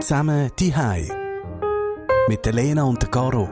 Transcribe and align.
Zusammen 0.00 0.50
die 0.58 0.74
Hai 0.74 1.08
mit 2.28 2.44
der 2.44 2.52
Lena 2.52 2.82
und 2.84 3.00
der 3.00 3.10
Caro. 3.10 3.48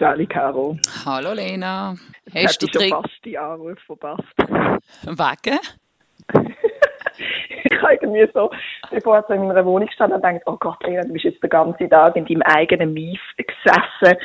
Sali 0.00 0.26
Caro. 0.26 0.76
Hallo 1.04 1.32
Lena. 1.34 1.94
Hast 2.34 2.62
du 2.62 2.66
schon 2.72 2.88
fast 2.88 3.24
die 3.24 3.38
Anruf 3.38 3.78
verpasst. 3.86 4.24
wegen? 4.38 5.58
ich 7.64 7.82
habe 7.82 7.94
irgendwie 7.94 8.28
so, 8.32 8.50
bevor 8.90 9.20
ich 9.20 9.26
so 9.28 9.34
in 9.34 9.46
meiner 9.46 9.64
Wohnung 9.64 9.88
stand, 9.92 10.12
und 10.12 10.22
gedacht, 10.22 10.42
oh 10.46 10.56
Gott, 10.58 10.82
Lena, 10.84 11.02
du 11.02 11.12
bist 11.12 11.24
jetzt 11.24 11.42
den 11.42 11.50
ganzen 11.50 11.88
Tag 11.90 12.16
in 12.16 12.24
deinem 12.24 12.42
eigenen 12.42 12.92
Mief 12.92 13.20
gesessen. 13.36 14.18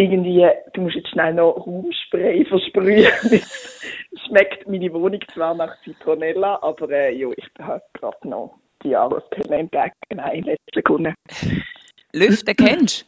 Irgendwie, 0.00 0.48
du 0.72 0.80
musst 0.80 0.96
jetzt 0.96 1.10
schnell 1.10 1.34
noch 1.34 1.66
Raumspray 1.66 2.42
versprühen. 2.48 3.04
es 3.30 4.20
schmeckt 4.26 4.66
meine 4.66 4.90
Wohnung 4.94 5.20
zwar 5.34 5.52
nach 5.54 5.78
Zitronella, 5.82 6.58
aber 6.62 6.88
äh, 6.88 7.14
jo, 7.14 7.34
ich 7.36 7.46
habe 7.58 7.82
gerade 7.92 8.26
noch 8.26 8.58
die 8.82 8.88
Jahrespille 8.88 9.58
entdeckt, 9.58 9.96
nein, 10.08 10.38
in 10.38 10.44
letzter 10.44 10.72
Sekunde. 10.74 11.12
Lüften 12.14 12.56
kennst 12.56 13.04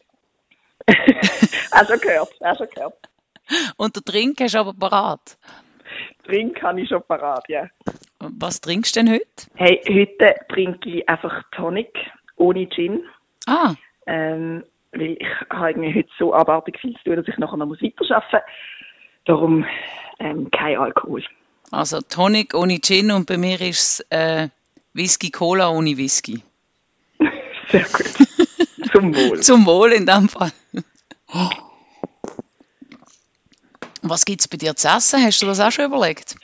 auch 0.86 1.86
schon 1.88 1.98
gehört, 2.00 2.34
auch 2.40 2.56
schon 2.58 2.68
gehört. 2.74 2.94
du. 3.48 3.54
Und 3.78 3.96
den 3.96 4.04
Trink 4.04 4.40
hast 4.42 4.54
du 4.54 4.58
aber 4.58 4.74
parat. 4.74 5.38
Trink 6.26 6.62
habe 6.62 6.82
ich 6.82 6.90
schon 6.90 7.02
parat, 7.04 7.48
ja. 7.48 7.70
Was 8.18 8.60
trinkst 8.60 8.94
du 8.96 9.00
denn 9.00 9.12
heute? 9.14 9.24
Hey, 9.54 9.80
heute 9.88 10.34
trinke 10.50 10.90
ich 10.90 11.08
einfach 11.08 11.42
Tonic 11.52 11.88
ohne 12.36 12.68
Gin. 12.68 13.02
Ah, 13.46 13.72
Ähm, 14.06 14.64
weil 14.92 15.16
ich 15.18 15.26
habe 15.50 15.70
irgendwie 15.70 15.94
heute 15.94 16.10
so 16.18 16.34
abartig 16.34 16.78
viel 16.80 16.94
zu 16.98 17.04
tun, 17.04 17.16
dass 17.16 17.28
ich 17.28 17.38
nachher 17.38 17.56
noch 17.56 17.70
weiterarbeiten 17.70 18.28
muss. 18.30 18.42
Darum 19.24 19.64
ähm, 20.18 20.50
kein 20.50 20.76
Alkohol. 20.78 21.22
also 21.70 22.00
Tonic 22.00 22.54
ohne 22.54 22.80
Gin 22.80 23.10
und 23.10 23.26
bei 23.26 23.38
mir 23.38 23.60
ist 23.60 24.00
es 24.00 24.06
äh, 24.10 24.48
Whisky 24.94 25.30
Cola 25.30 25.70
ohne 25.70 25.96
Whisky. 25.96 26.42
Sehr 27.68 27.84
gut. 27.84 28.90
Zum 28.92 29.14
Wohl. 29.14 29.40
Zum 29.40 29.66
Wohl 29.66 29.92
in 29.92 30.06
dem 30.06 30.28
Fall. 30.28 30.52
Was 34.02 34.24
gibt 34.24 34.40
es 34.40 34.48
bei 34.48 34.56
dir 34.56 34.74
zu 34.74 34.88
essen? 34.88 35.24
Hast 35.24 35.40
du 35.40 35.46
das 35.46 35.60
auch 35.60 35.70
schon 35.70 35.86
überlegt? 35.86 36.36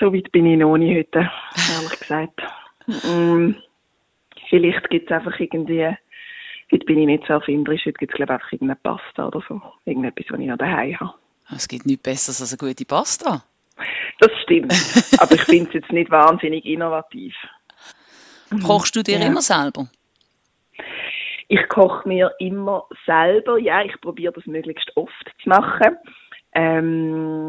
So 0.00 0.12
weit 0.12 0.30
bin 0.32 0.46
ich 0.46 0.58
noch 0.58 0.76
nicht 0.76 0.96
heute, 0.96 1.30
ehrlich 1.74 2.00
gesagt. 2.00 2.40
Mm, 2.86 3.52
vielleicht 4.48 4.90
gibt 4.90 5.10
es 5.10 5.16
einfach 5.16 5.38
irgendwie, 5.38 5.96
heute 6.72 6.84
bin 6.86 6.98
ich 6.98 7.06
nicht 7.06 7.24
so 7.26 7.34
erfinderisch, 7.34 7.84
heute 7.86 7.98
gibt 7.98 8.12
es 8.12 8.16
glaube 8.16 8.32
ich 8.32 8.34
einfach 8.34 8.52
irgendeine 8.52 8.80
Pasta 8.82 9.26
oder 9.26 9.42
so. 9.48 9.60
Irgendetwas, 9.84 10.26
was 10.30 10.40
ich 10.40 10.46
noch 10.46 10.58
daheim 10.58 10.98
habe. 11.00 11.14
Es 11.54 11.66
gibt 11.68 11.86
nichts 11.86 12.02
Besseres 12.02 12.40
als 12.40 12.52
eine 12.60 12.68
gute 12.68 12.84
Pasta. 12.84 13.42
Das 14.20 14.30
stimmt. 14.42 14.72
Aber 15.20 15.32
ich 15.34 15.42
finde 15.42 15.68
es 15.68 15.74
jetzt 15.74 15.92
nicht 15.92 16.10
wahnsinnig 16.10 16.64
innovativ. 16.64 17.34
Kochst 18.66 18.96
du 18.96 19.02
dir 19.02 19.18
Ja. 19.18 19.26
immer 19.26 19.42
selber? 19.42 19.88
Ich 21.48 21.66
koche 21.68 22.06
mir 22.06 22.32
immer 22.38 22.84
selber. 23.06 23.58
Ja, 23.58 23.82
ich 23.82 23.98
probiere 24.00 24.32
das 24.34 24.46
möglichst 24.46 24.90
oft 24.96 25.12
zu 25.42 25.48
machen. 25.48 25.96
Ähm, 26.52 27.46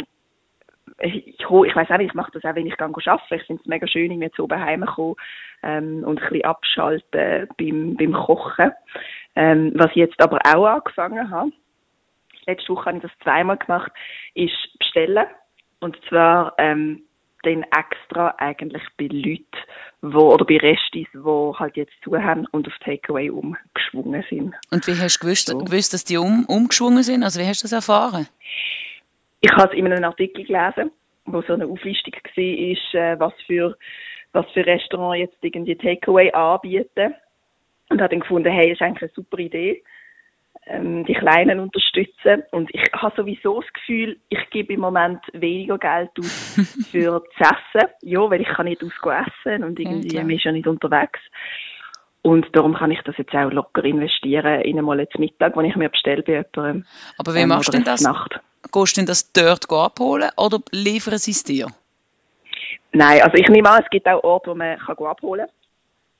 ich, 1.01 1.27
ich, 1.27 1.39
ich 1.39 1.75
weiß 1.75 1.89
auch 1.91 1.97
nicht, 1.97 2.09
ich 2.09 2.13
mache 2.13 2.31
das 2.33 2.43
auch, 2.43 2.55
wenn 2.55 2.67
ich 2.67 2.77
gehe 2.77 2.87
arbeite. 2.87 3.35
Ich 3.35 3.43
finde 3.43 3.61
es 3.61 3.67
mega 3.67 3.87
schön, 3.87 4.19
wenn 4.19 4.31
so 4.35 4.43
oben 4.43 4.59
heimkommen 4.59 5.15
ähm, 5.63 6.03
und 6.03 6.21
ein 6.21 6.29
bisschen 6.29 6.45
abschalten 6.45 7.47
beim, 7.57 7.95
beim 7.97 8.13
Kochen. 8.13 8.71
Ähm, 9.35 9.71
was 9.75 9.91
ich 9.91 9.97
jetzt 9.97 10.21
aber 10.21 10.39
auch 10.45 10.65
angefangen 10.65 11.29
habe, 11.29 11.51
letzte 12.45 12.73
Woche 12.73 12.85
habe 12.85 12.97
ich 12.97 13.03
das 13.03 13.11
zweimal 13.23 13.57
gemacht, 13.57 13.91
ist 14.33 14.77
bestellen. 14.79 15.27
Und 15.79 15.97
zwar 16.09 16.53
ähm, 16.57 17.03
dann 17.43 17.63
extra 17.63 18.35
eigentlich 18.37 18.83
bei 18.97 19.05
Leuten, 19.05 19.45
wo, 20.01 20.33
oder 20.33 20.45
bei 20.45 20.57
Restis, 20.57 21.07
die 21.13 21.53
halt 21.57 21.77
jetzt 21.77 21.93
zu 22.03 22.17
haben 22.17 22.45
und 22.51 22.67
auf 22.67 22.73
Takeaway 22.83 23.29
umgeschwungen 23.29 24.25
sind. 24.29 24.55
Und 24.71 24.87
wie 24.87 24.99
hast 24.99 25.17
du 25.17 25.25
gewusst, 25.25 25.47
So. 25.47 25.57
gewusst 25.57 25.93
dass 25.93 26.03
die 26.03 26.17
um, 26.17 26.45
umgeschwungen 26.45 27.03
sind? 27.03 27.23
Also 27.23 27.39
wie 27.39 27.47
hast 27.47 27.61
du 27.61 27.65
das 27.65 27.71
erfahren? 27.71 28.27
Ich 29.41 29.51
habe 29.51 29.75
in 29.75 29.91
einem 29.91 30.03
Artikel 30.03 30.45
gelesen, 30.45 30.91
wo 31.25 31.41
so 31.41 31.53
eine 31.53 31.65
Auflistung 31.65 32.13
war, 32.13 32.43
ist, 32.43 32.93
äh, 32.93 33.19
was 33.19 33.33
für 33.45 33.77
was 34.31 34.45
für 34.51 34.65
Restaurants 34.65 35.19
jetzt 35.19 35.37
irgendwie 35.41 35.75
Takeaway 35.75 36.31
anbieten. 36.31 37.15
Und 37.89 38.01
habe 38.01 38.09
dann 38.09 38.19
gefunden, 38.19 38.51
hey, 38.51 38.71
ist 38.71 38.81
eigentlich 38.81 39.01
eine 39.01 39.11
super 39.15 39.39
Idee, 39.39 39.83
ähm, 40.67 41.05
die 41.05 41.15
Kleinen 41.15 41.59
unterstützen. 41.59 42.43
Und 42.51 42.69
ich 42.71 42.83
habe 42.93 43.15
sowieso 43.15 43.61
das 43.61 43.73
Gefühl, 43.73 44.19
ich 44.29 44.49
gebe 44.51 44.73
im 44.73 44.81
Moment 44.81 45.19
weniger 45.33 45.79
Geld 45.79 46.11
aus 46.19 46.87
für 46.91 47.23
das 47.39 47.51
Essen. 47.73 47.89
Ja, 48.03 48.29
weil 48.29 48.41
ich 48.41 48.47
kann 48.47 48.67
nicht 48.67 48.83
ausgehen 48.83 49.25
essen 49.25 49.63
und 49.63 49.79
irgendwie 49.79 50.09
klar. 50.09 50.23
man 50.23 50.35
ist 50.35 50.43
ja 50.43 50.51
nicht 50.51 50.67
unterwegs. 50.67 51.19
Und 52.21 52.47
darum 52.53 52.73
kann 52.73 52.91
ich 52.91 52.99
das 53.05 53.17
jetzt 53.17 53.33
auch 53.33 53.51
locker 53.51 53.83
investieren 53.83 54.61
in 54.61 54.77
einmal 54.77 54.99
jetzt 54.99 55.17
Mittag, 55.17 55.55
wenn 55.55 55.65
ich 55.65 55.75
mir 55.75 55.89
bestelle 55.89 56.21
bei 56.21 56.45
jemandem. 56.55 56.85
Aber 57.17 57.33
wie 57.33 57.39
ähm, 57.39 57.49
machst 57.49 57.69
du 57.69 57.71
denn 57.71 57.85
das? 57.85 58.01
Nacht. 58.01 58.39
Gehst 58.71 58.97
du 58.97 59.01
denn 59.01 59.07
das 59.07 59.31
dort 59.31 59.71
abholen 59.71 60.29
oder 60.37 60.59
liefern 60.71 61.17
sie 61.17 61.31
es 61.31 61.43
dir? 61.43 61.67
Nein, 62.91 63.21
also 63.21 63.35
ich 63.35 63.47
nehme 63.47 63.69
an, 63.69 63.83
es 63.83 63.89
gibt 63.89 64.07
auch 64.07 64.23
Orte, 64.23 64.51
wo 64.51 64.55
man 64.55 64.77
kann 64.79 64.97
abholen 64.97 65.45
kann. 65.45 65.55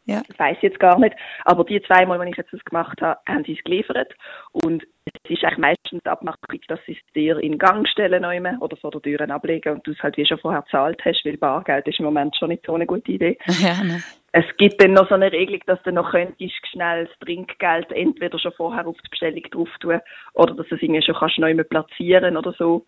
Ja. 0.09 0.23
Ich 0.27 0.39
weiß 0.39 0.57
jetzt 0.61 0.79
gar 0.79 0.97
nicht. 0.97 1.15
Aber 1.45 1.63
die 1.63 1.81
zweimal, 1.83 2.19
wenn 2.19 2.29
ich 2.29 2.37
jetzt 2.37 2.51
das 2.51 2.63
gemacht 2.65 2.99
habe, 3.01 3.19
haben 3.27 3.43
sie 3.45 3.53
es 3.53 3.63
geliefert. 3.63 4.11
Und 4.51 4.83
es 5.05 5.29
ist 5.29 5.43
eigentlich 5.43 5.59
meistens 5.59 6.01
die 6.03 6.09
Abmachung, 6.09 6.59
dass 6.67 6.79
sie 6.87 6.93
es 6.93 7.13
dir 7.13 7.37
in 7.37 7.59
Gang 7.59 7.87
stellen 7.87 8.23
nehmen 8.23 8.57
oder 8.59 8.75
vor 8.77 8.89
der 8.89 9.01
Tür 9.01 9.29
ablegen 9.29 9.73
und 9.73 9.85
du 9.85 9.91
es 9.91 9.99
halt 9.99 10.17
wie 10.17 10.25
schon 10.25 10.39
vorher 10.39 10.63
gezahlt 10.63 10.99
hast, 11.05 11.23
weil 11.25 11.37
Bargeld 11.37 11.87
ist 11.87 11.99
im 11.99 12.05
Moment 12.05 12.35
schon 12.35 12.49
nicht 12.49 12.65
so 12.65 12.73
eine 12.73 12.87
gute 12.87 13.11
Idee. 13.11 13.37
Ja, 13.59 13.83
ne? 13.83 14.01
Es 14.31 14.45
gibt 14.57 14.81
dann 14.81 14.93
noch 14.93 15.09
so 15.09 15.15
eine 15.15 15.31
Regelung, 15.31 15.61
dass 15.65 15.81
du 15.83 15.91
noch 15.91 16.11
könntest 16.11 16.67
schnell 16.67 17.05
das 17.05 17.19
Trinkgeld 17.19 17.91
entweder 17.91 18.37
schon 18.37 18.51
vorher 18.53 18.85
auf 18.85 18.97
die 19.03 19.09
Bestellung 19.09 19.43
drauf 19.51 19.69
tun 19.79 19.99
oder 20.33 20.53
dass 20.53 20.67
du 20.67 20.75
es 20.75 20.81
irgendwie 20.81 21.01
schon 21.01 21.15
kannst 21.15 21.39
neu 21.39 21.55
platzieren 21.63 22.37
oder 22.37 22.53
so. 22.53 22.85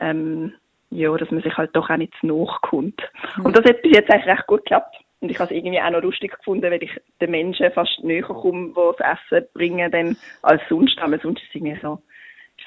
Ähm, 0.00 0.54
ja, 0.90 1.16
dass 1.16 1.30
man 1.30 1.42
sich 1.42 1.56
halt 1.56 1.74
doch 1.74 1.88
auch 1.88 1.96
nicht 1.96 2.12
zu 2.20 2.26
nahe 2.26 2.58
kommt. 2.60 3.00
Und 3.42 3.56
das 3.56 3.64
hat 3.64 3.80
bis 3.82 3.92
jetzt 3.92 4.10
eigentlich 4.10 4.26
recht 4.26 4.46
gut 4.46 4.60
geklappt. 4.60 4.96
Und 5.20 5.30
ich 5.30 5.38
habe 5.38 5.50
es 5.50 5.56
irgendwie 5.56 5.80
auch 5.80 5.90
noch 5.90 6.02
lustig 6.02 6.36
gefunden, 6.36 6.70
weil 6.70 6.82
ich 6.82 6.90
den 7.20 7.30
Menschen 7.30 7.70
fast 7.70 8.02
näher 8.02 8.24
komme, 8.24 8.68
die 8.68 8.92
das 8.98 9.18
Essen 9.30 9.46
bringen, 9.54 9.90
dann 9.90 10.16
als 10.42 10.60
sonst. 10.68 10.98
Aber 10.98 11.18
sonst 11.18 11.40
ist 11.42 11.48
es 11.48 11.54
irgendwie 11.54 11.78
so, 11.80 12.02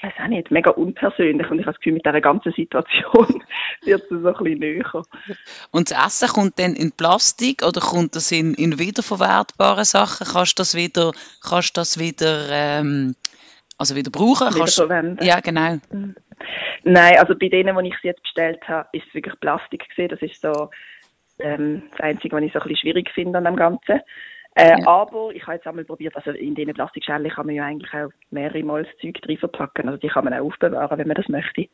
weiß 0.05 0.13
auch 0.23 0.27
nicht, 0.27 0.51
mega 0.51 0.71
unpersönlich. 0.71 1.49
Und 1.49 1.59
ich 1.59 1.65
habe 1.65 1.73
das 1.73 1.77
Gefühl, 1.77 1.93
mit 1.93 2.05
dieser 2.05 2.21
ganzen 2.21 2.51
Situation 2.53 3.43
wird 3.83 4.03
es 4.03 4.09
so 4.09 4.15
ein 4.15 4.43
bisschen 4.43 4.59
näher. 4.59 5.03
Und 5.71 5.91
das 5.91 6.05
Essen 6.05 6.29
kommt 6.29 6.59
dann 6.59 6.75
in 6.75 6.91
Plastik 6.91 7.63
oder 7.63 7.81
kommt 7.81 8.15
das 8.15 8.31
in, 8.31 8.53
in 8.53 8.79
wiederverwertbare 8.79 9.85
Sachen? 9.85 10.27
Kannst 10.31 10.59
du 10.59 10.61
das 10.61 10.75
wieder, 10.75 11.11
kannst 11.47 11.77
das 11.77 11.99
wieder, 11.99 12.47
ähm, 12.49 13.15
also 13.77 13.95
wieder 13.95 14.11
brauchen? 14.11 14.49
Kannst, 14.51 14.77
Wiederverwenden. 14.77 15.25
ja, 15.25 15.39
genau. 15.39 15.77
Nein, 16.83 17.17
also 17.17 17.35
bei 17.35 17.49
denen, 17.49 17.77
die 17.77 17.89
ich 17.89 17.95
sie 18.01 18.07
jetzt 18.09 18.21
bestellt 18.21 18.61
habe, 18.67 18.87
ist 18.93 19.07
es 19.07 19.13
wirklich 19.13 19.39
Plastik 19.39 19.87
gesehen. 19.89 20.09
Das 20.09 20.21
ist 20.21 20.41
so 20.41 20.69
ähm, 21.39 21.83
das 21.91 21.99
Einzige, 22.01 22.35
was 22.35 22.43
ich 22.43 22.53
so 22.53 22.59
ein 22.59 22.63
bisschen 22.63 22.77
schwierig 22.77 23.09
finde 23.11 23.37
an 23.37 23.45
dem 23.45 23.55
Ganzen. 23.55 24.01
Äh, 24.55 24.79
Ja. 24.79 24.87
Aber 24.87 25.31
ich 25.33 25.43
habe 25.43 25.53
jetzt 25.53 25.67
einmal 25.67 25.83
probiert, 25.83 26.15
also 26.15 26.31
in 26.31 26.55
diesen 26.55 26.73
Plastikschalen 26.73 27.29
kann 27.29 27.45
man 27.45 27.55
ja 27.55 27.65
eigentlich 27.65 27.93
auch 27.93 28.09
mehrere 28.31 28.63
Mal 28.63 28.83
das 28.83 28.93
Zeug 29.01 29.21
drin 29.21 29.37
verpacken. 29.37 29.87
Also 29.87 29.99
die 29.99 30.07
kann 30.07 30.23
man 30.23 30.33
auch 30.33 30.45
aufbewahren, 30.45 30.97
wenn 30.97 31.07
man 31.07 31.15
das 31.15 31.27
möchte. 31.27 31.67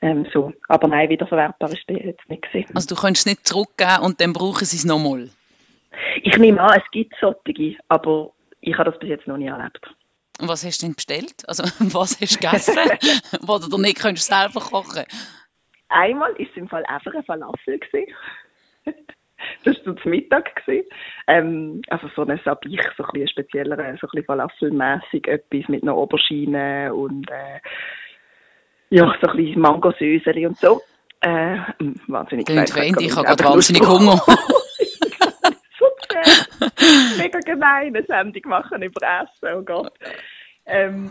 Ähm, 0.00 0.26
so. 0.32 0.52
Aber 0.68 0.88
nein, 0.88 1.08
wiederverwertbar 1.08 1.72
ist 1.72 1.88
die 1.88 1.94
jetzt 1.94 2.28
nicht 2.28 2.42
gesehen. 2.42 2.66
Also 2.74 2.94
du 2.94 3.00
kannst 3.00 3.20
es 3.20 3.26
nicht 3.26 3.46
zurückgeben 3.46 4.02
und 4.02 4.20
dann 4.20 4.32
brauchen 4.32 4.64
sie 4.64 4.76
es 4.76 4.84
nochmal. 4.84 5.30
Ich 6.22 6.36
nehme 6.36 6.60
an, 6.60 6.78
es 6.78 6.90
gibt 6.92 7.14
solche, 7.20 7.76
aber 7.88 8.32
ich 8.60 8.76
habe 8.76 8.90
das 8.90 9.00
bis 9.00 9.08
jetzt 9.08 9.26
noch 9.26 9.38
nie 9.38 9.48
erlebt. 9.48 9.80
Und 10.40 10.48
was 10.48 10.64
hast 10.64 10.82
du 10.82 10.86
denn 10.86 10.94
bestellt? 10.94 11.48
Also 11.48 11.64
was 11.78 12.20
hast 12.20 12.36
du 12.36 12.48
gegessen? 12.48 12.76
Wo 13.40 13.58
du 13.58 13.78
nicht 13.78 13.98
kannst 13.98 14.26
selber 14.26 14.60
kochen 14.60 15.04
Einmal 15.88 16.32
ist 16.32 16.50
es 16.50 16.56
im 16.56 16.68
Fall 16.68 16.84
einfach 16.84 17.14
ein 17.14 17.24
Falafel 17.24 17.78
gewesen. 17.78 18.14
Das 19.64 19.76
war 19.86 19.96
zum 19.96 20.10
Mittag. 20.10 20.54
Gewesen. 20.56 20.88
Ähm, 21.26 21.82
also 21.88 22.08
so 22.14 22.24
ein 22.24 22.40
Sabich, 22.44 22.80
so 22.96 23.04
ein 23.04 23.10
bisschen 23.12 23.28
spezieller, 23.28 23.76
so 23.76 23.82
ein 23.82 23.96
bisschen 23.96 24.24
falafelmässig, 24.24 25.26
etwas 25.26 25.68
mit 25.68 25.82
einer 25.82 25.94
Aubergine 25.94 26.94
und 26.94 27.30
äh, 27.30 27.60
ja, 28.90 29.14
so 29.20 29.28
ein 29.28 29.36
bisschen 29.36 29.60
Mangosöseli 29.60 30.46
und 30.46 30.58
so. 30.58 30.80
Äh, 31.20 31.56
mh, 31.56 31.94
wahnsinnig 32.06 32.46
Klingt 32.46 32.70
fein, 32.70 32.94
ich 32.98 33.14
habe 33.14 33.26
gerade 33.26 33.44
wahnsinnig 33.44 33.86
Hunger. 33.86 34.16
so 35.78 35.86
zäh. 36.08 37.18
Mega 37.18 37.40
gemein, 37.40 37.94
eine 37.94 38.04
Sendung 38.04 38.42
machen 38.46 38.82
über 38.82 39.00
Essen, 39.02 39.56
oh 39.56 39.62
Gott. 39.62 39.92
Ähm, 40.66 41.10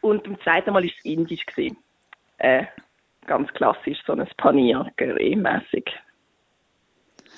und 0.00 0.24
beim 0.24 0.38
zweiten 0.40 0.72
Mal 0.72 0.82
war 0.82 0.88
es 0.88 1.04
indisch. 1.04 1.46
Gewesen. 1.46 1.78
Äh, 2.38 2.64
ganz 3.26 3.52
klassisch, 3.54 3.98
so 4.06 4.12
ein 4.12 4.28
Panier, 4.36 4.90
Curry-mässig. 4.96 5.90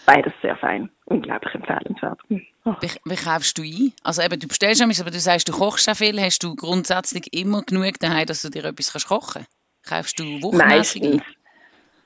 Beides 0.06 0.32
sehr 0.41 0.56
fein, 0.56 0.88
unglaublich 1.06 1.53
empfehlenswert. 1.53 2.20
Hm. 2.29 2.47
Oh. 2.64 2.75
Wie, 2.81 2.91
wie 3.05 3.17
kaufst 3.17 3.58
du 3.58 3.62
ein? 3.62 3.93
Also 4.05 4.23
eben, 4.23 4.38
du 4.38 4.47
bestellst 4.47 4.81
etwas, 4.81 5.00
aber 5.00 5.11
du 5.11 5.19
sagst, 5.19 5.49
du 5.49 5.53
kochst 5.53 5.88
auch 5.88 5.97
viel. 5.97 6.20
Hast 6.20 6.44
du 6.44 6.55
grundsätzlich 6.55 7.32
immer 7.32 7.62
genug 7.62 7.99
daheim, 7.99 8.26
dass 8.26 8.43
du 8.43 8.49
dir 8.49 8.64
etwas 8.64 8.93
kannst 8.93 9.08
kochen 9.08 9.47
Kaufst 9.88 10.19
du 10.19 10.25
wochenmäßig 10.43 11.03
ein? 11.03 11.23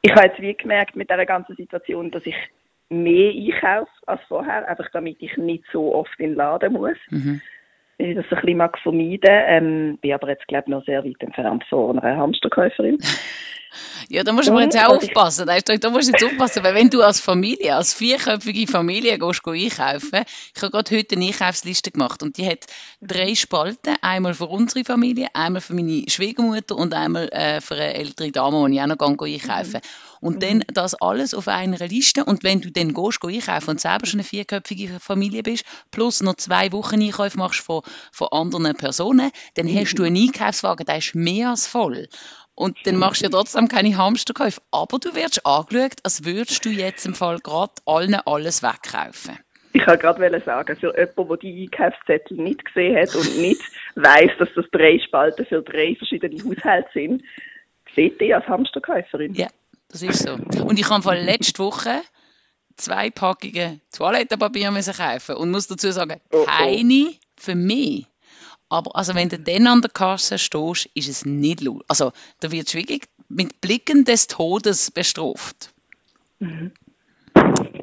Ich 0.02 0.12
habe 0.12 0.26
jetzt 0.26 0.40
wie 0.40 0.54
gemerkt 0.54 0.96
mit 0.96 1.10
dieser 1.10 1.26
ganzen 1.26 1.56
Situation, 1.56 2.10
dass 2.10 2.24
ich 2.24 2.34
mehr 2.88 3.32
einkaufe 3.32 3.90
als 4.06 4.20
vorher, 4.28 4.66
einfach 4.66 4.88
damit 4.92 5.18
ich 5.20 5.36
nicht 5.36 5.64
so 5.72 5.94
oft 5.94 6.18
in 6.18 6.30
den 6.30 6.36
Laden 6.36 6.72
muss. 6.72 6.96
Mhm. 7.10 7.40
Ich 7.98 8.16
das 8.16 8.24
ein 8.30 8.40
bisschen 8.40 8.56
mag 8.56 8.78
vermeiden 8.78 9.20
ähm, 9.28 9.98
bin 10.00 10.14
aber 10.14 10.30
jetzt, 10.30 10.48
glaube 10.48 10.64
ich, 10.66 10.70
noch 10.70 10.84
sehr 10.86 11.04
weit 11.04 11.20
entfernt 11.20 11.64
von 11.68 11.98
einer 11.98 12.16
Hamsterkäuferin. 12.16 12.98
Ja, 14.12 14.24
da 14.24 14.32
musst 14.32 14.48
du 14.48 14.52
aber 14.52 14.62
Ja, 14.62 14.66
jetzt 14.66 14.76
auch 14.76 14.96
aufpassen. 14.96 15.46
Da, 15.46 15.56
da 15.60 15.90
musst 15.90 16.08
du 16.08 16.12
jetzt 16.12 16.24
aufpassen, 16.24 16.64
weil 16.64 16.74
wenn 16.74 16.90
du 16.90 17.00
als 17.00 17.20
Familie, 17.20 17.76
als 17.76 17.94
vierköpfige 17.94 18.66
Familie 18.66 19.16
gehst, 19.20 19.44
go 19.44 19.52
einkaufen, 19.52 20.24
ich 20.52 20.62
habe 20.62 20.72
gerade 20.72 20.96
heute 20.96 21.14
eine 21.14 21.26
Einkaufsliste 21.26 21.92
gemacht 21.92 22.20
und 22.24 22.36
die 22.36 22.44
hat 22.44 22.66
drei 23.00 23.36
Spalten, 23.36 23.94
einmal 24.02 24.34
für 24.34 24.46
unsere 24.46 24.84
Familie, 24.84 25.28
einmal 25.32 25.60
für 25.60 25.74
meine 25.74 26.02
Schwiegermutter 26.08 26.74
und 26.74 26.92
einmal 26.92 27.28
äh, 27.28 27.60
für 27.60 27.74
eine 27.74 27.94
ältere 27.94 28.32
Dame, 28.32 28.68
die 28.68 28.74
ich 28.74 28.82
auch 28.82 28.86
noch 28.88 28.98
gehe, 28.98 29.16
go 29.16 29.26
einkaufen. 29.26 29.80
Und 30.20 30.42
dann 30.42 30.64
das 30.74 30.96
alles 30.96 31.32
auf 31.32 31.46
einer 31.46 31.78
Liste 31.78 32.24
und 32.24 32.42
wenn 32.42 32.60
du 32.60 32.72
dann 32.72 32.92
gehst, 32.92 33.20
go 33.20 33.28
einkaufen 33.28 33.70
und 33.70 33.80
selber 33.80 34.06
schon 34.06 34.18
eine 34.18 34.28
vierköpfige 34.28 34.98
Familie 34.98 35.44
bist, 35.44 35.64
plus 35.92 36.20
noch 36.20 36.34
zwei 36.34 36.72
Wochen 36.72 37.00
Einkäufe 37.00 37.38
machst 37.38 37.60
von, 37.60 37.82
von 38.10 38.26
anderen 38.32 38.74
Personen, 38.74 39.30
dann 39.54 39.72
hast 39.72 39.94
du 39.94 40.02
einen 40.02 40.16
Einkaufswagen, 40.16 40.84
der 40.84 40.98
ist 40.98 41.14
mehr 41.14 41.50
als 41.50 41.68
voll. 41.68 42.08
Und 42.60 42.76
dann 42.84 42.96
machst 42.96 43.22
du 43.22 43.24
ja 43.24 43.30
trotzdem 43.30 43.68
keine 43.68 43.96
Hamsterkäufe. 43.96 44.60
Aber 44.70 44.98
du 44.98 45.14
wirst 45.14 45.46
angeschaut, 45.46 45.94
als 46.02 46.26
würdest 46.26 46.62
du 46.62 46.68
jetzt 46.68 47.06
im 47.06 47.14
Fall 47.14 47.38
gerade 47.38 47.72
allen 47.86 48.16
alles 48.16 48.62
wegkaufen. 48.62 49.38
Ich 49.72 49.86
wollte 49.86 50.02
gerade 50.02 50.42
sagen, 50.44 50.76
für 50.76 50.94
jemanden, 50.94 51.28
der 51.28 51.36
die 51.38 51.62
Einkaufszettel 51.72 52.36
nicht 52.36 52.62
gesehen 52.66 52.98
hat 52.98 53.14
und 53.14 53.38
nicht 53.38 53.62
weiß, 53.94 54.32
dass 54.38 54.50
das 54.54 54.66
drei 54.72 54.98
Spalten 54.98 55.46
für 55.46 55.62
drei 55.62 55.94
verschiedene 55.96 56.36
Haushalte 56.44 56.90
sind, 56.92 57.22
sieht 57.96 58.20
die 58.20 58.34
als 58.34 58.46
Hamsterkäuferin. 58.46 59.32
Ja, 59.32 59.48
das 59.88 60.02
ist 60.02 60.18
so. 60.18 60.34
Und 60.62 60.78
ich 60.78 60.90
habe 60.90 61.02
vor 61.02 61.14
letzte 61.14 61.60
Woche 61.60 62.02
zwei 62.76 63.08
Packungen 63.08 63.80
Toilettenpapier 63.90 64.70
müssen 64.70 64.92
kaufen 64.92 65.36
und 65.36 65.50
muss 65.50 65.66
dazu 65.66 65.90
sagen, 65.92 66.20
Oh, 66.30 66.42
oh. 66.42 66.44
keine 66.44 67.14
für 67.38 67.54
mich. 67.54 68.04
Aber 68.70 68.96
also 68.96 69.14
wenn 69.14 69.28
du 69.28 69.38
dann 69.38 69.66
an 69.66 69.82
der 69.82 69.90
Kasse 69.90 70.38
stehst, 70.38 70.88
ist 70.94 71.08
es 71.08 71.24
nicht 71.24 71.60
lustig. 71.60 71.84
Also 71.88 72.12
da 72.40 72.50
wird 72.50 72.72
wirklich 72.74 73.02
mit 73.28 73.60
Blicken 73.60 74.04
des 74.04 74.26
Todes 74.26 74.90
bestraft. 74.90 75.70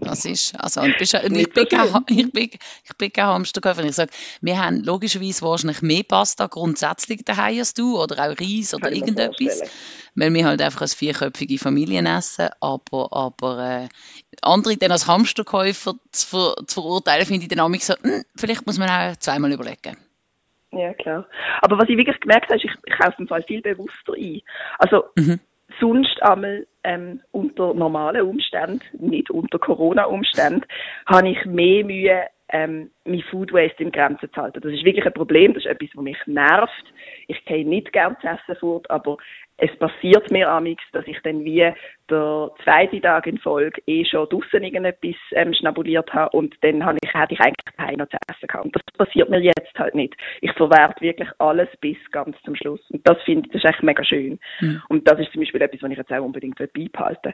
Das 0.01 0.25
ist, 0.25 0.59
also, 0.59 0.81
und 0.81 0.97
bist, 0.97 1.13
und 1.13 1.35
ich, 1.35 1.51
bin 1.51 1.67
kein, 1.67 1.87
ich, 2.07 2.31
bin, 2.31 2.49
ich 2.51 2.97
bin 2.97 3.13
kein 3.13 3.25
Hamsterkäufer. 3.27 3.83
Ich 3.83 3.95
sage, 3.95 4.11
wir 4.41 4.61
haben 4.61 4.83
logischerweise 4.83 5.41
wahrscheinlich 5.43 5.81
mehr 5.81 6.03
Pasta 6.03 6.47
grundsätzlich 6.47 7.23
daheim 7.23 7.59
als 7.59 7.73
du 7.73 8.01
oder 8.01 8.15
auch 8.15 8.39
Reis 8.39 8.73
oder 8.73 8.89
Kann 8.89 8.93
irgendetwas 8.93 9.61
weil 10.17 10.33
wir 10.33 10.45
halt 10.45 10.61
einfach 10.61 10.81
als 10.81 10.95
vierköpfige 10.95 11.59
Familien 11.59 12.07
essen, 12.07 12.49
aber, 12.59 13.13
aber 13.13 13.59
äh, 13.59 13.89
andere 14.41 14.75
dann 14.75 14.91
als 14.91 15.05
Hamsterkäufer 15.05 15.93
zu, 16.11 16.27
ver, 16.27 16.55
zu 16.65 16.81
verurteilen, 16.81 17.25
finde 17.25 17.43
ich 17.43 17.49
dann 17.49 17.59
auch 17.59 17.79
so, 17.79 17.93
hm, 18.01 18.23
vielleicht 18.35 18.65
muss 18.65 18.79
man 18.79 18.89
auch 18.89 19.15
zweimal 19.17 19.51
überlegen. 19.51 19.95
Ja, 20.77 20.93
klar. 20.93 21.25
Aber 21.61 21.77
was 21.77 21.89
ich 21.89 21.97
wirklich 21.97 22.19
gemerkt 22.19 22.49
habe, 22.49 22.57
ist, 22.57 22.65
ich, 22.65 22.71
ich 22.85 22.97
kaufe 22.97 23.15
im 23.19 23.27
Fall 23.27 23.43
viel 23.43 23.61
bewusster 23.61 24.13
ein. 24.15 24.41
Also, 24.77 25.05
Mhm. 25.15 25.39
sonst 25.79 26.21
einmal 26.21 26.67
ähm, 26.83 27.21
unter 27.31 27.73
normalen 27.73 28.21
Umständen, 28.21 28.81
nicht 28.99 29.29
unter 29.31 29.59
Corona-Umständen, 29.59 30.65
habe 31.07 31.29
ich 31.29 31.45
mehr 31.45 31.83
Mühe, 31.83 32.23
ähm, 32.49 32.91
mein 33.05 33.21
Food 33.23 33.51
Waste 33.51 33.83
in 33.83 33.91
Grenzen 33.91 34.31
zu 34.31 34.41
halten. 34.41 34.61
Das 34.61 34.71
ist 34.71 34.85
wirklich 34.85 35.05
ein 35.05 35.13
Problem, 35.13 35.53
das 35.53 35.65
ist 35.65 35.71
etwas, 35.71 35.89
was 35.93 36.03
mich 36.03 36.17
nervt. 36.25 36.93
Ich 37.27 37.43
gehe 37.45 37.67
nicht 37.67 37.91
gern 37.91 38.15
zu 38.21 38.27
essen 38.27 38.59
fort, 38.59 38.89
aber 38.89 39.17
es 39.57 39.75
passiert 39.77 40.29
mir 40.31 40.49
amix, 40.49 40.83
dass 40.93 41.05
ich 41.07 41.19
dann 41.23 41.43
wie 41.43 41.73
der 42.09 42.51
zweite 42.63 43.01
Tag 43.01 43.25
in 43.25 43.39
Folge 43.39 43.81
eh 43.87 44.05
schon 44.05 44.29
draussen 44.29 44.63
irgendetwas 44.63 45.15
ähm, 45.31 45.53
schnabuliert 45.53 46.13
habe 46.13 46.37
und 46.37 46.55
dann 46.61 46.85
habe 46.85 46.99
ich, 47.01 47.13
hätte 47.13 47.33
ich 47.33 47.41
eigentlich 47.41 47.97
noch 47.97 48.07
zu 48.07 48.17
essen 48.29 48.47
gehabt. 48.47 48.65
Und 48.65 48.75
das 48.75 49.07
passiert 49.07 49.29
mir 49.29 49.41
jetzt 49.41 49.77
halt 49.77 49.95
nicht. 49.95 50.15
Ich 50.41 50.51
verwerte 50.53 51.01
wirklich 51.01 51.29
alles 51.39 51.69
bis 51.81 51.97
ganz 52.11 52.37
zum 52.43 52.55
Schluss. 52.55 52.81
Und 52.91 53.07
das 53.07 53.21
finde 53.23 53.47
ich, 53.47 53.53
das 53.53 53.63
ist 53.63 53.69
echt 53.69 53.83
mega 53.83 54.03
schön. 54.03 54.39
Mhm. 54.61 54.81
Und 54.89 55.07
das 55.07 55.19
ist 55.19 55.31
zum 55.31 55.41
Beispiel 55.41 55.61
etwas, 55.61 55.81
was 55.81 55.91
ich 55.91 55.97
jetzt 55.97 56.13
auch 56.13 56.23
unbedingt 56.23 56.57
beibehalten 56.57 57.33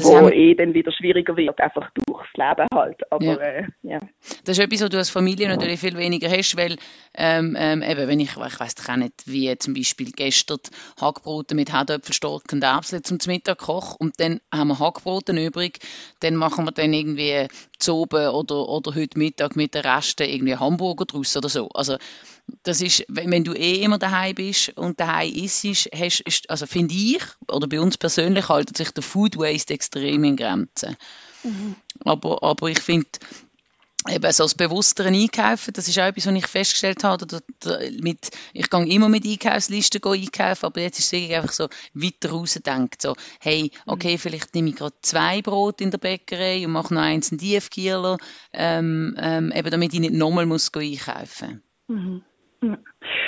Das 0.00 0.10
Wo 0.10 0.16
haben- 0.16 0.32
eh 0.32 0.54
dann 0.54 0.74
wieder 0.74 0.92
schwieriger 0.92 1.36
wird, 1.36 1.60
einfach 1.60 1.90
durchs 2.06 2.28
Leben 2.34 2.66
halt. 2.74 3.00
Aber 3.12 3.24
Ja. 3.24 3.36
äh, 3.36 3.64
ja. 3.82 3.98
Das 4.44 4.58
ist 4.58 4.64
etwas, 4.64 4.82
was 4.82 4.88
du 4.90 4.96
als 4.98 5.10
Familie 5.10 5.48
natürlich 5.48 5.80
viel 5.80 5.96
weniger 5.96 6.28
hast, 6.30 6.56
weil 6.56 6.76
ähm, 7.14 7.56
ähm, 7.58 7.82
eben, 7.82 8.08
wenn 8.08 8.20
ich, 8.20 8.30
ich 8.30 8.36
weiß 8.60 8.74
auch 8.88 8.96
nicht, 8.96 9.14
wie 9.26 9.56
zum 9.58 9.74
Beispiel 9.74 10.12
gestern 10.12 10.58
Hackbrote 11.00 11.54
mit 11.54 11.72
Herdöpfel, 11.72 12.14
Stork 12.14 12.44
und 12.52 12.62
Erbsen 12.62 13.02
zum 13.04 13.18
Mittag 13.26 13.58
koche 13.58 13.96
und 13.98 14.18
dann 14.20 14.40
haben 14.52 14.68
wir 14.68 14.78
Hackbrote 14.78 15.32
übrig, 15.32 15.78
dann 16.20 16.36
machen 16.36 16.64
wir 16.64 16.72
dann 16.72 16.92
irgendwie 16.92 17.48
zu 17.78 17.94
oben 17.96 18.28
oder, 18.28 18.68
oder 18.68 18.94
heute 18.94 19.18
Mittag 19.18 19.56
mit 19.56 19.74
den 19.74 19.82
Resten 19.82 20.28
irgendwie 20.28 20.56
Hamburger 20.56 21.04
draus 21.04 21.36
oder 21.36 21.48
so. 21.48 21.68
Also 21.68 21.96
das 22.62 22.80
ist, 22.80 23.04
wenn, 23.08 23.44
du 23.44 23.54
eh 23.54 23.82
immer 23.82 23.98
daheim 23.98 24.34
bist 24.34 24.70
und 24.76 25.00
daheim 25.00 25.32
isst, 25.32 25.64
hast, 25.64 26.20
ist, 26.20 26.50
also 26.50 26.66
finde 26.66 26.94
ich, 26.94 27.22
oder 27.48 27.66
bei 27.66 27.80
uns 27.80 27.98
persönlich 27.98 28.48
haltet 28.48 28.76
sich 28.76 28.90
der 28.90 29.02
Food 29.02 29.36
Waste 29.36 29.74
extrem 29.74 30.24
in 30.24 30.36
Grenzen. 30.36 30.96
Aber, 32.04 32.42
aber 32.42 32.68
ich 32.68 32.80
finde, 32.80 33.08
eben 34.08 34.32
so 34.32 34.44
das 34.44 34.54
bewusstere 34.54 35.08
Einkaufen, 35.08 35.72
das 35.74 35.88
ist 35.88 35.98
auch 35.98 36.04
etwas, 36.04 36.26
was 36.26 36.34
ich 36.34 36.46
festgestellt 36.46 37.04
habe. 37.04 37.24
Oder, 37.24 37.40
oder 37.64 37.80
mit, 38.00 38.30
ich 38.52 38.70
gehe 38.70 38.88
immer 38.88 39.08
mit 39.08 39.26
Einkaufslisten 39.26 40.02
einkaufen, 40.02 40.66
aber 40.66 40.80
jetzt 40.80 40.98
ist 40.98 41.06
es 41.06 41.12
wirklich 41.12 41.36
einfach 41.36 41.52
so 41.52 41.68
weiter 41.92 42.30
rausdenkt. 42.30 43.02
So, 43.02 43.14
hey, 43.40 43.70
okay, 43.86 44.16
vielleicht 44.16 44.54
nehme 44.54 44.70
ich 44.70 44.76
gerade 44.76 44.94
zwei 45.02 45.42
Brot 45.42 45.80
in 45.80 45.90
der 45.90 45.98
Bäckerei 45.98 46.64
und 46.64 46.72
mache 46.72 46.94
noch 46.94 47.02
eins 47.02 47.30
in 47.30 47.38
Tiefkühler, 47.38 48.16
ähm, 48.52 49.14
ähm, 49.18 49.52
eben 49.54 49.70
damit 49.70 49.92
ich 49.92 50.00
nicht 50.00 50.14
nochmal 50.14 50.46
muss 50.46 50.72
einkaufen. 50.74 51.62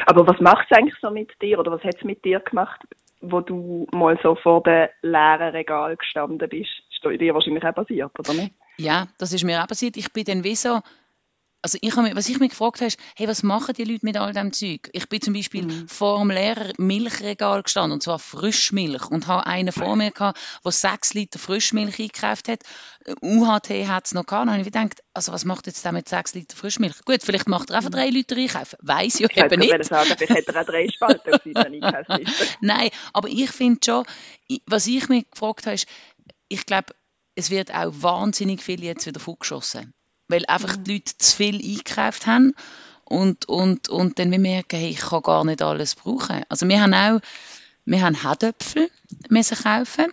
Aber 0.06 0.26
was 0.26 0.40
macht 0.40 0.66
es 0.70 0.76
eigentlich 0.76 0.98
so 1.00 1.10
mit 1.10 1.30
dir 1.40 1.58
oder 1.58 1.72
was 1.72 1.82
hat 1.82 1.96
es 1.96 2.04
mit 2.04 2.24
dir 2.24 2.40
gemacht, 2.40 2.80
wo 3.20 3.40
du 3.40 3.86
mal 3.92 4.18
so 4.22 4.34
vor 4.34 4.62
dem 4.62 4.88
leeren 5.02 5.50
Regal 5.50 5.96
gestanden 5.96 6.48
bist? 6.48 6.70
Ist 6.90 7.20
dir 7.20 7.34
wahrscheinlich 7.34 7.64
auch 7.64 7.74
passiert, 7.74 8.18
oder 8.18 8.34
nicht? 8.34 8.54
Ja, 8.78 9.06
das 9.18 9.32
ist 9.32 9.44
mir 9.44 9.62
auch 9.62 9.66
passiert. 9.66 9.96
Ich 9.96 10.12
bin 10.12 10.24
dann 10.24 10.44
wie 10.44 10.54
so, 10.54 10.80
also 11.62 11.78
ich 11.80 11.96
habe 11.96 12.14
was 12.16 12.28
ich 12.28 12.40
mich 12.40 12.50
gefragt 12.50 12.80
habe, 12.80 12.88
ist, 12.88 12.98
hey, 13.16 13.28
was 13.28 13.44
machen 13.44 13.74
die 13.74 13.84
Leute 13.84 14.04
mit 14.04 14.16
all 14.16 14.32
dem 14.32 14.52
Zeug? 14.52 14.90
Ich 14.92 15.08
bin 15.08 15.20
zum 15.20 15.32
Beispiel 15.32 15.86
vor 15.86 16.18
dem 16.18 16.30
leeren 16.30 16.72
Milchregal 16.76 17.62
gestanden, 17.62 17.92
und 17.92 18.02
zwar 18.02 18.18
Frischmilch, 18.18 19.10
und 19.10 19.28
habe 19.28 19.46
einen 19.46 19.72
vor 19.72 19.94
mir 19.94 20.10
gehabt, 20.10 20.40
der 20.64 20.72
sechs 20.72 21.14
Liter 21.14 21.38
Frischmilch 21.38 22.00
eingekauft 22.00 22.48
hat. 22.48 22.60
UHT 23.22 23.70
hat 23.88 24.06
es 24.06 24.14
noch 24.14 24.26
gehabt. 24.26 24.46
Dann 24.46 24.50
habe 24.50 24.60
ich 24.60 24.66
gedacht, 24.66 25.02
also 25.14 25.32
was 25.32 25.44
macht 25.44 25.68
jetzt 25.68 25.84
der 25.84 25.92
mit 25.92 26.08
sechs 26.08 26.34
Liter 26.34 26.56
Frischmilch? 26.56 27.04
Gut, 27.04 27.22
vielleicht 27.22 27.48
macht 27.48 27.70
er 27.70 27.76
einfach 27.76 27.90
drei 27.90 28.08
Liter 28.08 28.36
einkaufen. 28.36 28.78
Weiss 28.82 29.20
ich 29.20 29.30
Ich 29.30 29.36
eben 29.36 29.60
nicht. 29.60 29.84
sagen, 29.84 30.10
vielleicht 30.16 30.34
hätte 30.34 30.54
er 30.54 30.62
auch 30.62 30.66
drei 30.66 30.88
Spalten 30.88 31.32
auf 31.32 31.46
Einkaufsliste. 31.46 32.46
Nein, 32.60 32.90
aber 33.12 33.28
ich 33.28 33.50
finde 33.50 33.80
schon, 33.84 34.04
was 34.66 34.86
ich 34.88 35.08
mich 35.08 35.30
gefragt 35.30 35.66
habe, 35.66 35.74
ist, 35.74 35.86
ich 36.48 36.66
glaube, 36.66 36.94
es 37.34 37.50
wird 37.50 37.72
auch 37.72 37.92
wahnsinnig 37.94 38.62
viel 38.62 38.82
jetzt 38.82 39.06
wieder 39.06 39.20
vorgeschossen. 39.20 39.94
Weil 40.32 40.46
einfach 40.46 40.76
die 40.76 40.94
Leute 40.94 41.16
zu 41.18 41.36
viel 41.36 41.56
eingekauft 41.56 42.26
haben 42.26 42.54
und, 43.04 43.46
und, 43.48 43.88
und 43.88 44.18
dann 44.18 44.30
wir 44.30 44.38
merken, 44.38 44.78
hey, 44.78 44.90
ich 44.90 45.00
kann 45.00 45.22
gar 45.22 45.44
nicht 45.44 45.62
alles 45.62 45.94
brauchen. 45.94 46.42
Also 46.48 46.66
wir 46.66 46.80
haben 46.80 46.94
auch, 46.94 47.20
wir 47.84 48.00
haben 48.00 48.20
Herdöpfel 48.22 48.90
müssen 49.28 49.58
kaufen 49.58 50.06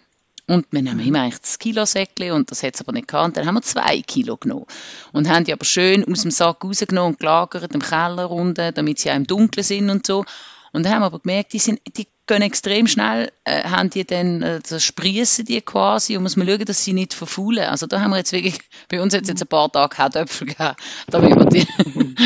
und 0.48 0.66
wir 0.72 0.82
nehmen 0.82 1.00
immer 1.00 1.22
eigentlich 1.22 1.42
das 1.42 1.60
Kilosäckchen 1.60 2.32
und 2.32 2.52
das 2.52 2.64
hat 2.64 2.76
es 2.76 2.82
aber 2.82 2.92
nicht 2.92 3.08
gehabt. 3.08 3.28
Und 3.28 3.38
dann 3.38 3.46
haben 3.46 3.56
wir 3.56 3.62
zwei 3.62 4.02
Kilo 4.02 4.36
genommen 4.36 4.66
und 5.14 5.30
haben 5.30 5.46
die 5.46 5.54
aber 5.54 5.66
schön 5.66 6.04
aus 6.12 6.24
dem 6.24 6.32
Sack 6.32 6.64
rausgenommen 6.64 7.14
und 7.14 7.20
gelagert 7.20 7.74
im 7.74 7.82
Keller 7.82 8.30
unten, 8.30 8.74
damit 8.74 9.00
sie 9.00 9.12
auch 9.12 9.16
im 9.16 9.28
Dunkeln 9.28 9.64
sind 9.64 9.90
und 9.90 10.06
so. 10.06 10.26
Und 10.72 10.86
dann 10.86 10.94
haben 10.94 11.02
wir 11.02 11.08
aber 11.08 11.20
gemerkt, 11.20 11.54
die, 11.54 11.60
sind, 11.60 11.80
die 11.98 12.08
gehen 12.28 12.42
extrem 12.42 12.88
schnell, 12.88 13.32
äh, 13.44 13.64
haben 13.64 13.90
die 13.90 14.06
dann, 14.06 14.42
äh, 14.42 14.60
das 14.60 14.84
sprießen 14.84 15.46
die 15.46 15.62
quasi 15.62 16.16
und 16.16 16.24
muss 16.24 16.38
man 16.38 16.48
schauen, 16.48 16.66
dass 16.66 16.84
sie 16.84 16.94
nicht 16.94 17.14
verfaulen. 17.14 17.66
Also 17.66 17.88
da 17.88 18.02
haben 18.02 18.12
wir 18.12 18.18
jetzt 18.18 18.34
wirklich, 18.34 18.60
bei 18.90 19.02
uns 19.02 19.14
es 19.14 19.28
jetzt 19.28 19.42
ein 19.42 19.48
paar 19.48 19.72
Tage 19.72 19.98
Herdöpfel 19.98 20.48
gegeben, 20.48 20.76
damit 21.10 21.36
wir 21.36 21.46
die, 21.46 21.68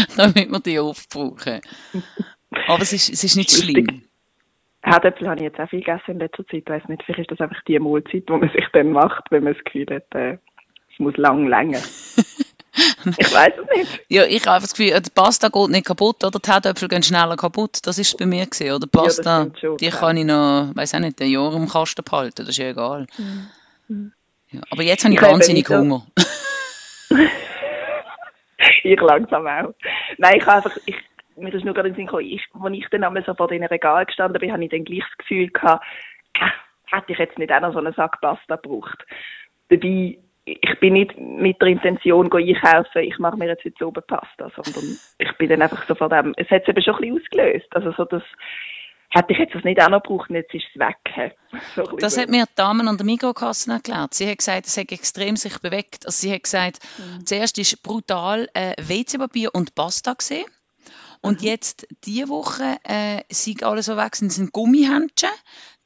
damit 0.17 0.51
wir 0.51 0.59
die 0.59 0.79
aufbrauchen. 0.79 1.61
Aber 2.67 2.81
es 2.81 2.93
ist, 2.93 3.09
es 3.09 3.23
ist 3.23 3.35
nicht 3.35 3.51
schlimm. 3.51 4.03
Herdöpfel 4.83 5.29
habe 5.29 5.39
ich 5.39 5.43
jetzt 5.43 5.59
auch 5.59 5.69
viel 5.69 5.79
gegessen 5.79 6.11
in 6.11 6.19
letzter 6.19 6.45
Zeit. 6.45 6.63
Ich 6.65 6.69
weiss 6.69 6.87
nicht, 6.89 7.03
vielleicht 7.03 7.31
ist 7.31 7.39
das 7.39 7.49
einfach 7.49 7.63
die 7.63 7.79
Mahlzeit, 7.79 8.27
die 8.27 8.31
man 8.31 8.49
sich 8.49 8.65
dann 8.73 8.91
macht, 8.91 9.23
wenn 9.31 9.43
man 9.43 9.53
das 9.53 9.63
Gefühl 9.63 9.87
hat, 9.89 10.13
äh, 10.13 10.37
es 10.91 10.99
muss 10.99 11.15
lang 11.15 11.47
länger. 11.47 11.79
ich 12.75 13.33
weiß 13.33 13.53
es 13.57 13.77
nicht. 13.77 14.05
Ja, 14.09 14.23
ich 14.25 14.45
habe 14.47 14.61
das 14.61 14.73
Gefühl, 14.73 14.99
die 14.99 15.09
Pasta 15.09 15.49
geht 15.49 15.69
nicht 15.69 15.85
kaputt, 15.85 16.23
oder 16.23 16.39
die 16.39 16.51
Herdöpfel 16.51 16.87
gehen 16.87 17.03
schneller 17.03 17.35
kaputt. 17.35 17.79
Das 17.83 17.97
ist 17.99 18.17
bei 18.17 18.25
mir 18.25 18.45
gewesen. 18.45 18.71
Oder 18.71 18.87
die 18.87 18.97
Ja, 18.97 19.03
Pasta, 19.03 19.41
stimmt 19.41 19.59
schon, 19.59 19.77
die 19.77 19.85
ja. 19.85 19.91
kann 19.91 20.17
ich 20.17 20.25
noch, 20.25 20.71
weiß 20.73 20.95
auch 20.95 20.99
nicht, 20.99 21.21
ein 21.21 21.29
Jahr 21.29 21.53
im 21.53 21.67
Kasten 21.67 22.03
behalten. 22.03 22.37
Das 22.37 22.49
ist 22.49 22.57
ja 22.57 22.69
egal. 22.69 23.05
Ja, 24.51 24.61
aber 24.69 24.83
jetzt 24.83 25.03
habe 25.03 25.13
ich 25.13 25.21
Ich 25.21 25.27
wahnsinnig 25.27 25.69
Hunger. 25.69 26.05
ich 28.83 29.01
langsam 29.01 29.47
auch. 29.47 29.73
Nein, 30.17 30.37
ich 30.37 30.45
habe 30.45 30.57
einfach, 30.57 30.77
ich, 30.85 30.95
mir 31.35 31.53
ist 31.53 31.65
nur 31.65 31.73
gerade 31.73 31.89
in 31.89 31.93
den 31.93 31.97
Sinn 31.97 32.05
gekommen, 32.05 32.25
ich, 32.25 32.47
als 32.53 32.73
ich 32.75 32.87
dann 32.89 33.03
einmal 33.03 33.23
so 33.23 33.33
vor 33.33 33.47
den 33.47 33.63
Regalen 33.63 34.05
gestanden 34.05 34.39
bin, 34.39 34.51
habe 34.51 34.63
ich 34.63 34.71
dann 34.71 34.83
gleich 34.83 35.03
das 35.09 35.17
Gefühl 35.17 35.49
gehabt, 35.49 35.85
äh, 36.35 36.49
hätte 36.85 37.11
ich 37.11 37.17
jetzt 37.19 37.37
nicht 37.37 37.51
auch 37.51 37.61
noch 37.61 37.73
so 37.73 37.79
einen 37.79 37.93
Sack 37.93 38.21
Pasta 38.21 38.55
gebraucht. 38.55 39.05
Dabei, 39.69 40.17
ich 40.45 40.79
bin 40.79 40.93
nicht 40.93 41.17
mit 41.17 41.61
der 41.61 41.69
Intention 41.69 42.31
einkaufen, 42.31 43.01
ich 43.01 43.17
mache 43.17 43.37
mir 43.37 43.47
jetzt 43.47 43.63
heute 43.63 43.87
oben 43.87 44.03
Pasta, 44.05 44.51
sondern 44.55 44.97
ich 45.17 45.37
bin 45.37 45.49
dann 45.49 45.61
einfach 45.61 45.87
so 45.87 45.95
von 45.95 46.09
dem, 46.09 46.33
es 46.37 46.49
hat 46.49 46.63
es 46.63 46.69
eben 46.69 46.81
schon 46.81 46.95
ein 46.95 47.15
bisschen 47.15 47.21
ausgelöst. 47.21 47.67
Also 47.71 47.93
so 47.93 48.05
das, 48.05 48.23
hätte 49.13 49.33
ich 49.33 49.39
jetzt 49.39 49.55
das 49.55 49.63
nicht 49.63 49.81
auch 49.81 49.89
noch 49.89 50.03
gebraucht 50.03 50.29
jetzt 50.31 50.53
ist 50.53 50.65
es 50.73 50.79
weg. 50.79 50.97
So 51.75 51.83
das 51.83 52.17
hat 52.17 52.29
mir 52.29 52.45
die 52.45 52.55
Damen 52.55 52.87
an 52.87 52.97
der 52.97 53.05
Mikrokasse 53.05 53.71
erklärt. 53.71 54.13
Sie 54.13 54.29
hat 54.29 54.39
gesagt, 54.39 54.65
es 54.65 54.77
hat 54.77 54.91
extrem 54.91 55.35
sich 55.35 55.59
bewegt. 55.59 56.05
Also 56.05 56.27
sie 56.27 56.33
hat 56.33 56.43
gesagt, 56.43 56.79
mhm. 56.97 57.25
zuerst 57.25 57.57
ist 57.59 57.83
brutal 57.83 58.49
äh, 58.53 58.73
WC-Papier 58.81 59.53
und 59.53 59.75
Pasta 59.75 60.13
gesehen. 60.13 60.45
Und 61.21 61.41
mhm. 61.41 61.47
jetzt, 61.47 61.87
diese 62.03 62.27
Woche, 62.27 62.77
äh, 62.83 63.21
sind 63.29 63.63
alle 63.63 63.83
so 63.83 63.95
weg, 63.95 64.15
sind 64.15 64.51
Gummihändchen, 64.51 65.29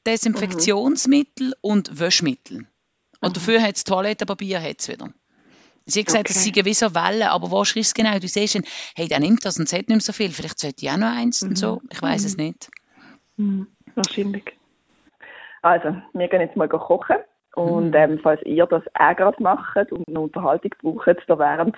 Desinfektionsmittel 0.07 1.47
mhm. 1.47 1.53
und 1.61 1.99
Wäschmittel. 1.99 2.65
Und 3.21 3.29
mhm. 3.29 3.33
dafür 3.33 3.61
hat 3.61 3.75
es 3.75 3.83
Toilettenpapier 3.83 4.61
hat's 4.61 4.89
wieder. 4.89 5.09
Sie 5.85 6.01
hat 6.01 6.07
gesagt, 6.07 6.29
okay. 6.29 6.33
es 6.35 6.43
seien 6.43 6.53
gewisse 6.53 6.93
Wellen, 6.93 7.29
aber 7.29 7.49
wo 7.49 7.61
ist 7.61 7.77
es 7.77 7.93
genau? 7.93 8.19
Du 8.19 8.27
siehst, 8.27 8.59
hey, 8.95 9.07
der 9.07 9.19
nimmt 9.19 9.45
das 9.45 9.57
und 9.57 9.63
es 9.63 9.73
hat 9.73 9.87
nicht 9.87 9.89
mehr 9.89 9.99
so 10.01 10.11
viel. 10.11 10.31
Vielleicht 10.31 10.59
sollte 10.59 10.85
ich 10.85 10.91
auch 10.91 10.97
noch 10.97 11.15
eins 11.15 11.41
mhm. 11.41 11.49
und 11.49 11.55
so. 11.57 11.81
Ich 11.91 12.01
weiß 12.01 12.25
es 12.25 12.37
mhm. 12.37 12.43
nicht. 12.43 12.69
Mhm. 13.37 13.67
Wahrscheinlich. 13.95 14.43
Also, 15.61 15.95
wir 16.13 16.27
gehen 16.27 16.41
jetzt 16.41 16.57
mal 16.57 16.67
kochen. 16.67 17.17
Und 17.55 17.89
mhm. 17.89 17.95
ähm, 17.95 18.19
falls 18.21 18.41
ihr 18.43 18.67
das 18.67 18.83
auch 18.93 19.15
gerade 19.15 19.41
macht 19.41 19.91
und 19.91 20.07
eine 20.07 20.19
Unterhaltung 20.19 20.71
braucht, 20.79 21.17
da 21.25 21.39
wären 21.39 21.73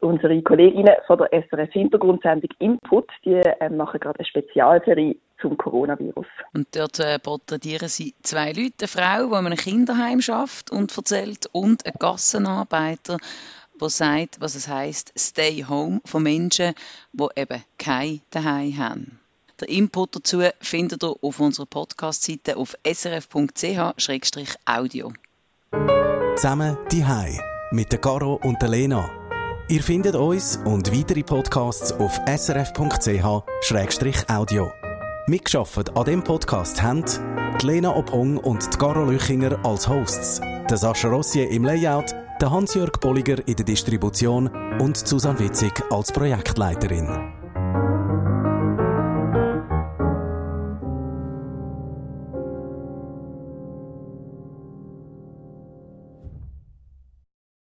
unsere 0.00 0.42
Kolleginnen 0.42 0.96
von 1.06 1.18
der 1.18 1.28
SRF 1.32 1.70
Hintergrundsendung 1.70 2.50
Input, 2.58 3.08
die 3.24 3.40
ähm, 3.60 3.76
machen 3.76 4.00
gerade 4.00 4.18
eine 4.18 4.26
Spezialserie 4.26 5.16
zum 5.40 5.56
Coronavirus. 5.56 6.26
Und 6.52 6.68
dort 6.72 7.00
äh, 7.00 7.18
porträtieren 7.18 7.88
sie 7.88 8.14
zwei 8.22 8.52
Leute, 8.52 8.74
eine 8.80 8.88
Frau, 8.88 9.26
die 9.26 9.38
in 9.38 9.46
einem 9.46 9.56
Kinderheim 9.56 10.20
schafft 10.20 10.70
und 10.70 10.96
erzählt, 10.96 11.48
und 11.52 11.86
einen 11.86 11.96
Gassenarbeiter, 11.98 13.18
der 13.80 13.88
sagt, 13.88 14.40
was 14.40 14.54
es 14.54 14.68
heißt 14.68 15.12
Stay 15.18 15.64
Home 15.68 16.00
von 16.04 16.22
Menschen, 16.22 16.74
die 17.12 17.26
eben 17.36 17.64
kein 17.78 18.20
Daheim 18.30 18.76
haben. 18.76 19.18
Der 19.60 19.68
Input 19.68 20.16
dazu 20.16 20.42
findet 20.60 21.02
ihr 21.04 21.14
auf 21.20 21.40
unserer 21.40 21.66
Podcast-Seite 21.66 22.56
auf 22.56 22.76
srf.ch-audio. 22.84 23.52
Zusammen 26.36 26.78
die 26.90 27.04
Hai 27.04 27.38
mit 27.70 27.92
der 27.92 28.00
Caro 28.00 28.40
und 28.42 28.62
der 28.62 28.70
Lena. 28.70 29.10
Ihr 29.68 29.82
findet 29.82 30.14
uns 30.16 30.56
und 30.64 30.90
weitere 30.90 31.22
Podcasts 31.22 31.92
auf 31.92 32.18
srf.ch-audio. 32.26 33.42
Mitgeschafft 35.26 35.96
an 35.96 36.04
dem 36.04 36.24
Podcast 36.24 36.82
haben 36.82 37.04
die 37.60 37.66
Lena 37.66 37.94
Obong 37.94 38.38
und 38.38 38.72
die 38.72 38.78
Caro 38.78 39.04
Lüchinger 39.04 39.58
als 39.64 39.86
Hosts, 39.86 40.40
der 40.68 40.76
Sascha 40.76 41.08
Rossier 41.08 41.50
im 41.50 41.64
Layout, 41.64 42.14
der 42.40 42.50
Hans-Jörg 42.50 42.92
Bolliger 43.00 43.46
in 43.46 43.56
der 43.56 43.66
Distribution 43.66 44.48
und 44.80 44.96
Susanne 44.96 45.38
Witzig 45.38 45.72
als 45.90 46.10
Projektleiterin. 46.10 47.39